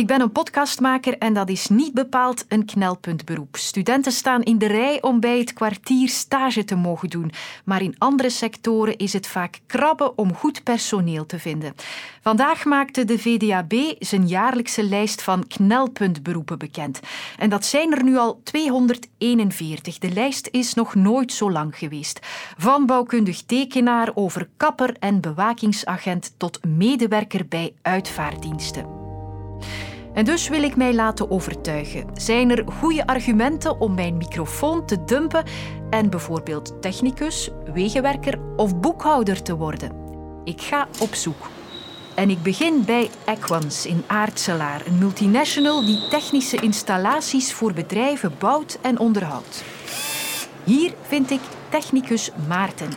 Ik 0.00 0.06
ben 0.06 0.20
een 0.20 0.32
podcastmaker 0.32 1.18
en 1.18 1.34
dat 1.34 1.48
is 1.48 1.68
niet 1.68 1.94
bepaald 1.94 2.44
een 2.48 2.64
knelpuntberoep. 2.64 3.56
Studenten 3.56 4.12
staan 4.12 4.42
in 4.42 4.58
de 4.58 4.66
rij 4.66 5.02
om 5.02 5.20
bij 5.20 5.38
het 5.38 5.52
kwartier 5.52 6.08
stage 6.08 6.64
te 6.64 6.74
mogen 6.74 7.10
doen. 7.10 7.32
Maar 7.64 7.82
in 7.82 7.94
andere 7.98 8.30
sectoren 8.30 8.96
is 8.96 9.12
het 9.12 9.26
vaak 9.26 9.60
krabben 9.66 10.18
om 10.18 10.34
goed 10.34 10.62
personeel 10.62 11.26
te 11.26 11.38
vinden. 11.38 11.74
Vandaag 12.22 12.64
maakte 12.64 13.04
de 13.04 13.18
VDAB 13.18 13.74
zijn 13.98 14.28
jaarlijkse 14.28 14.84
lijst 14.84 15.22
van 15.22 15.46
knelpuntberoepen 15.46 16.58
bekend. 16.58 17.00
En 17.38 17.50
dat 17.50 17.64
zijn 17.64 17.92
er 17.92 18.04
nu 18.04 18.16
al 18.16 18.40
241. 18.44 19.98
De 19.98 20.10
lijst 20.12 20.48
is 20.50 20.74
nog 20.74 20.94
nooit 20.94 21.32
zo 21.32 21.50
lang 21.50 21.78
geweest. 21.78 22.20
Van 22.56 22.86
bouwkundig 22.86 23.42
tekenaar 23.42 24.10
over 24.14 24.48
kapper 24.56 24.96
en 24.98 25.20
bewakingsagent 25.20 26.34
tot 26.36 26.64
medewerker 26.64 27.46
bij 27.48 27.74
uitvaarddiensten. 27.82 29.00
En 30.20 30.26
dus 30.26 30.48
wil 30.48 30.62
ik 30.62 30.76
mij 30.76 30.94
laten 30.94 31.30
overtuigen. 31.30 32.06
Zijn 32.14 32.50
er 32.50 32.64
goede 32.72 33.06
argumenten 33.06 33.80
om 33.80 33.94
mijn 33.94 34.16
microfoon 34.16 34.86
te 34.86 35.04
dumpen 35.04 35.44
en 35.90 36.10
bijvoorbeeld 36.10 36.82
technicus, 36.82 37.50
wegenwerker 37.72 38.38
of 38.56 38.80
boekhouder 38.80 39.42
te 39.42 39.56
worden? 39.56 39.92
Ik 40.44 40.60
ga 40.60 40.88
op 41.00 41.14
zoek. 41.14 41.48
En 42.14 42.30
ik 42.30 42.42
begin 42.42 42.84
bij 42.84 43.10
Equans 43.24 43.86
in 43.86 44.04
Aartselaar, 44.06 44.86
een 44.86 44.98
multinational 44.98 45.84
die 45.84 46.08
technische 46.08 46.56
installaties 46.56 47.52
voor 47.52 47.72
bedrijven 47.72 48.34
bouwt 48.38 48.78
en 48.82 48.98
onderhoudt. 48.98 49.62
Hier 50.64 50.92
vind 51.02 51.30
ik 51.30 51.40
technicus 51.68 52.30
Maarten. 52.48 52.88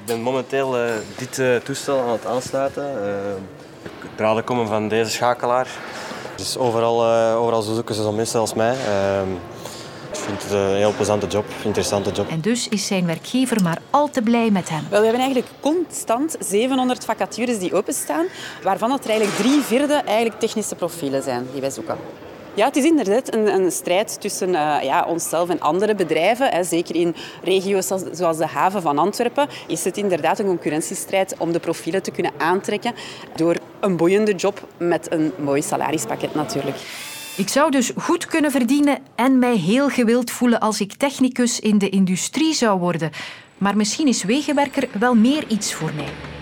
Ik 0.00 0.06
ben 0.06 0.20
momenteel 0.20 0.86
uh, 0.86 0.92
dit 1.16 1.38
uh, 1.38 1.56
toestel 1.56 2.00
aan 2.00 2.12
het 2.12 2.26
aansluiten. 2.26 2.84
Uh, 2.84 3.55
draden 4.14 4.44
komen 4.44 4.66
van 4.66 4.88
deze 4.88 5.10
schakelaar. 5.10 5.68
Dus 6.36 6.58
overal, 6.58 7.04
uh, 7.04 7.40
overal 7.40 7.62
zoeken 7.62 7.94
ze 7.94 8.02
zo'n 8.02 8.14
mensen 8.14 8.40
als 8.40 8.54
mij. 8.54 8.74
Uh, 8.74 9.20
ik 10.12 10.22
vind 10.22 10.42
het 10.42 10.52
een 10.52 10.76
heel 10.76 10.92
plezante 10.92 11.26
job, 11.26 11.44
interessante 11.62 12.10
job. 12.10 12.28
En 12.28 12.40
dus 12.40 12.68
is 12.68 12.86
zijn 12.86 13.06
werkgever 13.06 13.62
maar 13.62 13.78
al 13.90 14.10
te 14.10 14.22
blij 14.22 14.50
met 14.50 14.68
hem. 14.68 14.86
Wel, 14.90 15.00
we 15.00 15.06
hebben 15.06 15.24
eigenlijk 15.24 15.54
constant 15.60 16.36
700 16.40 17.04
vacatures 17.04 17.58
die 17.58 17.74
openstaan, 17.74 18.26
waarvan 18.62 18.90
het 18.90 19.04
er 19.04 19.10
eigenlijk 19.10 19.38
drie 19.38 19.60
vierde 19.60 19.94
eigenlijk 19.94 20.40
technische 20.40 20.74
profielen 20.74 21.22
zijn 21.22 21.46
die 21.52 21.60
wij 21.60 21.70
zoeken. 21.70 21.96
Ja, 22.56 22.66
het 22.66 22.76
is 22.76 22.84
inderdaad 22.84 23.34
een, 23.34 23.54
een 23.54 23.70
strijd 23.70 24.20
tussen 24.20 24.48
uh, 24.48 24.78
ja, 24.82 25.04
onszelf 25.04 25.48
en 25.48 25.60
andere 25.60 25.94
bedrijven. 25.94 26.48
Hè. 26.48 26.64
Zeker 26.64 26.94
in 26.94 27.14
regio's 27.42 27.86
zoals 28.12 28.36
de 28.36 28.46
haven 28.46 28.82
van 28.82 28.98
Antwerpen 28.98 29.48
is 29.66 29.84
het 29.84 29.96
inderdaad 29.96 30.38
een 30.38 30.46
concurrentiestrijd 30.46 31.34
om 31.38 31.52
de 31.52 31.58
profielen 31.58 32.02
te 32.02 32.10
kunnen 32.10 32.32
aantrekken 32.38 32.94
door 33.34 33.56
een 33.80 33.96
boeiende 33.96 34.34
job 34.34 34.68
met 34.76 35.12
een 35.12 35.32
mooi 35.38 35.62
salarispakket 35.62 36.34
natuurlijk. 36.34 36.76
Ik 37.36 37.48
zou 37.48 37.70
dus 37.70 37.92
goed 37.96 38.26
kunnen 38.26 38.50
verdienen 38.50 38.98
en 39.14 39.38
mij 39.38 39.56
heel 39.56 39.88
gewild 39.88 40.30
voelen 40.30 40.60
als 40.60 40.80
ik 40.80 40.94
technicus 40.94 41.60
in 41.60 41.78
de 41.78 41.88
industrie 41.88 42.54
zou 42.54 42.78
worden. 42.78 43.10
Maar 43.58 43.76
misschien 43.76 44.06
is 44.06 44.22
wegenwerker 44.22 44.88
wel 44.98 45.14
meer 45.14 45.44
iets 45.48 45.74
voor 45.74 45.92
mij. 45.94 46.35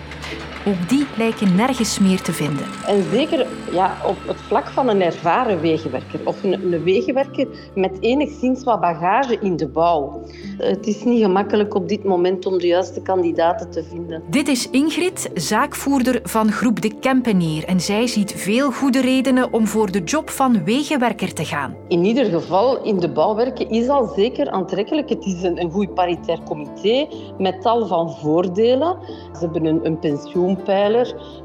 Ook 0.67 0.89
die 0.89 1.05
lijken 1.17 1.55
nergens 1.55 1.99
meer 1.99 2.21
te 2.21 2.31
vinden. 2.31 2.65
En 2.87 3.03
zeker 3.11 3.47
ja, 3.71 3.97
op 4.05 4.17
het 4.27 4.41
vlak 4.41 4.67
van 4.67 4.89
een 4.89 5.01
ervaren 5.01 5.59
wegenwerker 5.59 6.19
of 6.23 6.43
een, 6.43 6.53
een 6.53 6.83
wegenwerker 6.83 7.47
met 7.75 7.97
enigszins 7.99 8.63
wat 8.63 8.79
bagage 8.81 9.37
in 9.41 9.55
de 9.55 9.67
bouw. 9.67 10.21
Het 10.57 10.87
is 10.87 11.03
niet 11.03 11.21
gemakkelijk 11.21 11.75
op 11.75 11.87
dit 11.89 12.03
moment 12.03 12.45
om 12.45 12.57
de 12.57 12.67
juiste 12.67 13.01
kandidaten 13.01 13.71
te 13.71 13.83
vinden. 13.83 14.23
Dit 14.29 14.47
is 14.47 14.69
Ingrid, 14.69 15.29
zaakvoerder 15.33 16.19
van 16.23 16.51
Groep 16.51 16.81
De 16.81 16.93
Kempeneer. 16.99 17.65
En 17.65 17.79
zij 17.79 18.07
ziet 18.07 18.33
veel 18.35 18.71
goede 18.71 19.01
redenen 19.01 19.53
om 19.53 19.67
voor 19.67 19.91
de 19.91 20.03
job 20.03 20.29
van 20.29 20.63
wegenwerker 20.63 21.33
te 21.33 21.45
gaan. 21.45 21.75
In 21.87 22.05
ieder 22.05 22.25
geval, 22.25 22.83
in 22.83 22.99
de 22.99 23.09
bouw 23.09 23.35
werken 23.35 23.69
is 23.69 23.87
al 23.87 24.07
zeker 24.15 24.49
aantrekkelijk. 24.49 25.09
Het 25.09 25.25
is 25.25 25.43
een, 25.43 25.61
een 25.61 25.71
goed 25.71 25.93
paritair 25.93 26.43
comité 26.43 27.07
met 27.37 27.61
tal 27.61 27.87
van 27.87 28.15
voordelen. 28.15 28.97
Ze 29.33 29.39
hebben 29.39 29.65
een, 29.65 29.85
een 29.85 29.99
pensioen 29.99 30.54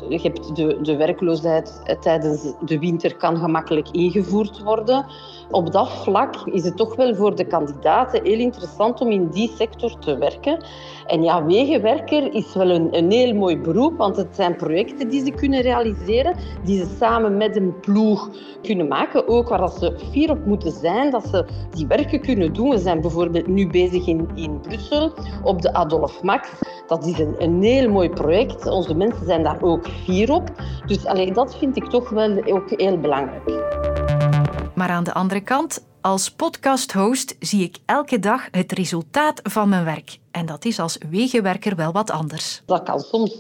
je 0.09 0.19
hebt 0.23 0.57
de, 0.57 0.79
de 0.83 0.97
werkloosheid 0.97 1.97
tijdens 2.01 2.53
de 2.61 2.79
winter 2.79 3.17
kan 3.17 3.37
gemakkelijk 3.37 3.89
ingevoerd 3.91 4.63
worden. 4.63 5.07
Op 5.51 5.73
dat 5.73 5.91
vlak 5.91 6.35
is 6.45 6.65
het 6.65 6.77
toch 6.77 6.97
wel 6.97 7.15
voor 7.15 7.37
de 7.37 7.45
kandidaten 7.45 8.25
heel 8.25 8.39
interessant 8.39 9.01
om 9.01 9.11
in 9.11 9.29
die 9.29 9.53
sector 9.57 9.99
te 9.99 10.19
werken. 10.19 10.65
En 11.07 11.23
ja, 11.23 11.45
wegenwerker 11.45 12.35
is 12.35 12.55
wel 12.55 12.71
een, 12.71 12.97
een 12.97 13.11
heel 13.11 13.35
mooi 13.35 13.59
beroep, 13.59 13.97
want 13.97 14.17
het 14.17 14.29
zijn 14.31 14.57
projecten 14.57 15.09
die 15.09 15.25
ze 15.25 15.31
kunnen 15.31 15.61
realiseren, 15.61 16.37
die 16.65 16.79
ze 16.79 16.97
samen 16.99 17.37
met 17.37 17.57
een 17.57 17.81
ploeg 17.81 18.31
kunnen 18.63 18.89
maken. 18.89 19.29
Ook 19.29 19.49
waar 19.49 19.71
ze 19.71 19.99
fier 20.11 20.31
op 20.31 20.47
moeten 20.47 20.73
zijn, 20.73 21.11
dat 21.11 21.27
ze 21.27 21.45
die 21.71 21.87
werken 21.87 22.21
kunnen 22.21 22.53
doen. 22.53 22.71
We 22.71 22.79
zijn 22.79 23.01
bijvoorbeeld 23.01 23.47
nu 23.47 23.69
bezig 23.69 24.07
in, 24.07 24.29
in 24.35 24.61
Brussel 24.61 25.13
op 25.43 25.63
de 25.63 25.75
Adolf 25.75 26.23
Max. 26.23 26.49
Dat 26.87 27.07
is 27.07 27.19
een, 27.19 27.35
een 27.39 27.63
heel 27.63 27.91
mooi 27.91 28.11
project. 28.11 28.67
Onze 28.67 28.95
mensen 28.95 29.27
zijn 29.27 29.43
daar 29.43 29.63
ook 29.63 29.89
fier 29.89 30.33
op. 30.33 30.51
Dus 30.87 31.07
allee, 31.07 31.33
dat 31.33 31.57
vind 31.57 31.77
ik 31.77 31.85
toch 31.85 32.11
wel 32.11 32.45
ook 32.47 32.71
heel 32.71 32.99
belangrijk. 32.99 34.10
Maar 34.81 34.91
aan 34.91 35.05
de 35.05 35.15
andere 35.15 35.41
kant, 35.41 35.85
als 36.01 36.31
podcast-host 36.31 37.37
zie 37.41 37.63
ik 37.63 37.77
elke 37.87 38.19
dag 38.19 38.49
het 38.51 38.73
resultaat 38.73 39.41
van 39.43 39.69
mijn 39.69 39.85
werk. 39.85 40.19
En 40.31 40.47
dat 40.47 40.65
is 40.65 40.79
als 40.79 40.99
wegenwerker 41.11 41.77
wel 41.77 41.93
wat 41.93 42.11
anders. 42.11 42.63
Dat 42.67 42.83
kan 42.83 43.01
soms 43.01 43.37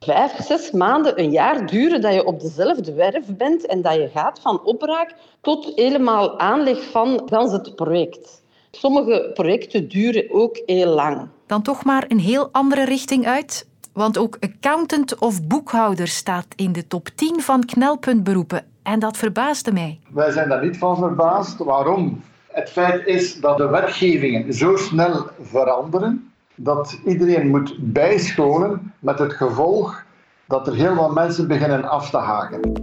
vijf, 0.00 0.44
zes 0.44 0.70
maanden, 0.70 1.20
een 1.20 1.30
jaar 1.30 1.66
duren 1.66 2.00
dat 2.00 2.14
je 2.14 2.24
op 2.24 2.40
dezelfde 2.40 2.92
werf 2.92 3.26
bent 3.36 3.66
en 3.66 3.82
dat 3.82 3.94
je 3.94 4.10
gaat 4.14 4.40
van 4.40 4.64
opbraak 4.64 5.14
tot 5.40 5.72
helemaal 5.74 6.38
aanleg 6.38 6.90
van 6.90 7.22
gans 7.26 7.52
het 7.52 7.74
project. 7.74 8.42
Sommige 8.70 9.30
projecten 9.34 9.88
duren 9.88 10.26
ook 10.30 10.62
heel 10.66 10.94
lang. 10.94 11.28
Dan 11.46 11.62
toch 11.62 11.84
maar 11.84 12.04
een 12.08 12.20
heel 12.20 12.48
andere 12.52 12.84
richting 12.84 13.26
uit. 13.26 13.66
Want 13.92 14.18
ook 14.18 14.36
accountant 14.40 15.18
of 15.18 15.46
boekhouder 15.46 16.08
staat 16.08 16.46
in 16.56 16.72
de 16.72 16.86
top 16.86 17.08
10 17.14 17.40
van 17.40 17.64
knelpuntberoepen. 17.64 18.73
En 18.84 18.98
dat 18.98 19.16
verbaasde 19.16 19.72
mij. 19.72 19.98
Wij 20.12 20.30
zijn 20.30 20.48
daar 20.48 20.64
niet 20.64 20.78
van 20.78 20.96
verbaasd. 20.96 21.58
Waarom? 21.58 22.22
Het 22.46 22.70
feit 22.70 23.06
is 23.06 23.40
dat 23.40 23.56
de 23.56 23.68
wetgevingen 23.68 24.54
zo 24.54 24.76
snel 24.76 25.26
veranderen 25.42 26.32
dat 26.54 26.98
iedereen 27.04 27.48
moet 27.48 27.76
bijscholen 27.80 28.92
met 28.98 29.18
het 29.18 29.32
gevolg 29.32 30.04
dat 30.46 30.66
er 30.66 30.74
heel 30.74 30.94
wat 30.94 31.14
mensen 31.14 31.48
beginnen 31.48 31.84
af 31.84 32.10
te 32.10 32.16
haken. 32.16 32.82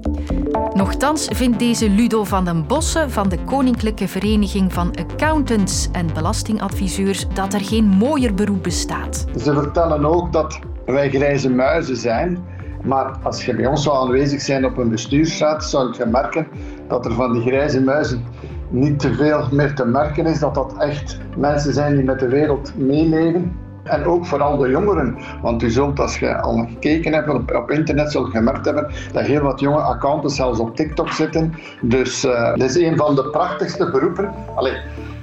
Nochtans 0.74 1.28
vindt 1.32 1.60
deze 1.60 1.90
Ludo 1.90 2.24
van 2.24 2.46
den 2.46 2.68
Bossen 2.68 3.12
van 3.12 3.30
de 3.30 3.44
Koninklijke 3.44 4.08
Vereniging 4.08 4.74
van 4.74 4.96
Accountants 4.96 5.90
en 5.92 6.14
Belastingadviseurs 6.14 7.28
dat 7.34 7.54
er 7.54 7.62
geen 7.62 7.86
mooier 7.86 8.34
beroep 8.34 8.64
bestaat. 8.64 9.26
Ze 9.38 9.54
vertellen 9.54 10.06
ook 10.06 10.34
dat 10.34 10.60
wij 10.86 11.10
grijze 11.10 11.50
muizen 11.50 11.98
zijn. 11.98 12.46
Maar 12.84 13.18
als 13.24 13.46
je 13.46 13.56
bij 13.56 13.66
ons 13.66 13.84
zou 13.84 13.98
aanwezig 13.98 14.42
zijn 14.42 14.66
op 14.66 14.78
een 14.78 14.90
bestuursraad, 14.90 15.64
zou 15.64 15.94
je 15.98 16.06
merken 16.06 16.48
dat 16.88 17.06
er 17.06 17.14
van 17.14 17.34
die 17.34 17.42
grijze 17.42 17.82
muizen 17.82 18.24
niet 18.70 19.00
te 19.00 19.14
veel 19.14 19.48
meer 19.52 19.76
te 19.76 19.86
merken 19.86 20.26
is. 20.26 20.40
Dat 20.40 20.56
dat 20.56 20.74
echt 20.78 21.18
mensen 21.38 21.74
zijn 21.74 21.96
die 21.96 22.04
met 22.04 22.20
de 22.20 22.28
wereld 22.28 22.78
meeleven. 22.78 23.60
En 23.84 24.06
ook 24.06 24.26
vooral 24.26 24.58
de 24.58 24.70
jongeren. 24.70 25.18
Want 25.42 25.64
u 25.64 25.70
zult, 25.70 26.00
als 26.00 26.20
je 26.20 26.42
al 26.42 26.58
gekeken 26.58 27.14
hebt 27.14 27.30
op, 27.30 27.72
internet, 27.72 28.12
zult 28.12 28.30
gemerkt 28.30 28.66
hebben 28.66 28.92
dat 29.14 29.24
heel 29.24 29.42
wat 29.42 29.60
jonge 29.60 29.80
accountants 29.80 30.36
zelfs 30.36 30.60
op 30.60 30.76
TikTok 30.76 31.10
zitten. 31.10 31.54
Dus 31.82 32.26
uh, 32.26 32.54
dit 32.54 32.76
is 32.76 32.76
een 32.76 32.98
van 32.98 33.16
de 33.16 33.30
prachtigste 33.30 33.92
beroepen. 33.92 34.34
Allee, 34.56 34.78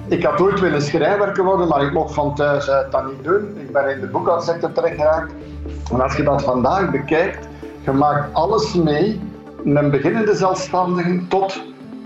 ik 0.07 0.23
had 0.23 0.41
ooit 0.41 0.59
willen 0.59 0.81
schrijnwerker 0.81 1.43
worden, 1.43 1.67
maar 1.67 1.81
ik 1.81 1.93
mocht 1.93 2.13
van 2.13 2.35
thuis 2.35 2.69
uit 2.69 2.91
dat 2.91 3.05
niet 3.05 3.23
doen. 3.23 3.57
Ik 3.59 3.71
ben 3.71 3.89
in 3.89 3.99
de 3.99 4.07
boekhoudssector 4.07 4.71
terechtgeraakt. 4.71 5.33
En 5.91 6.01
als 6.01 6.15
je 6.15 6.23
dat 6.23 6.43
vandaag 6.43 6.91
bekijkt, 6.91 7.48
je 7.83 7.91
maakt 7.91 8.33
alles 8.33 8.73
mee, 8.73 9.19
een 9.63 9.89
beginnende 9.89 10.35
zelfstandige 10.35 11.27
tot 11.27 11.61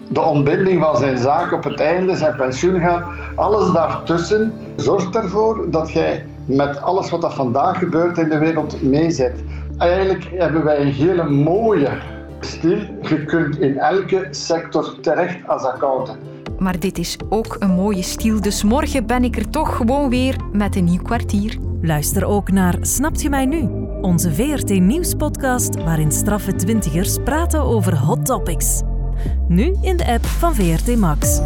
de 0.10 0.22
ontbinding 0.22 0.84
van 0.84 0.98
zijn 0.98 1.18
zaak 1.18 1.52
op 1.52 1.64
het 1.64 1.80
einde, 1.80 2.16
zijn 2.16 2.36
pensioen 2.36 2.80
gaan. 2.80 3.04
Alles 3.36 3.72
daartussen 3.72 4.54
zorgt 4.76 5.16
ervoor 5.16 5.66
dat 5.72 5.92
jij 5.92 6.26
met 6.46 6.82
alles 6.82 7.10
wat 7.10 7.24
er 7.24 7.32
vandaag 7.32 7.78
gebeurt 7.78 8.18
in 8.18 8.30
de 8.30 8.38
wereld 8.38 8.82
meezet. 8.82 9.44
Eigenlijk 9.78 10.28
hebben 10.32 10.64
wij 10.64 10.82
een 10.82 10.92
hele 10.92 11.30
mooie 11.30 11.90
stil. 12.40 12.78
Je 13.02 13.26
kunt 13.26 13.60
in 13.60 13.78
elke 13.78 14.28
sector 14.32 15.00
terecht 15.02 15.48
als 15.48 15.64
accountant. 15.64 16.18
Maar 16.60 16.80
dit 16.80 16.98
is 16.98 17.18
ook 17.30 17.56
een 17.60 17.72
mooie 17.72 18.02
stiel, 18.02 18.42
dus 18.42 18.64
morgen 18.64 19.06
ben 19.06 19.24
ik 19.24 19.36
er 19.36 19.50
toch 19.50 19.76
gewoon 19.76 20.10
weer 20.10 20.36
met 20.52 20.76
een 20.76 20.84
nieuw 20.84 21.02
kwartier. 21.02 21.58
Luister 21.82 22.26
ook 22.26 22.52
naar 22.52 22.78
Snapt 22.82 23.22
je 23.22 23.30
mij 23.30 23.46
nu? 23.46 23.83
Onze 24.04 24.34
VRT 24.34 24.70
Nieuws-podcast 24.70 25.76
waarin 25.76 26.12
straffe 26.12 26.56
twintigers 26.56 27.18
praten 27.24 27.62
over 27.62 27.98
hot 27.98 28.26
topics. 28.26 28.82
Nu 29.48 29.76
in 29.82 29.98
de 29.98 30.06
app 30.06 30.26
van 30.26 30.56
VRT 30.56 30.96
Max. 30.98 31.42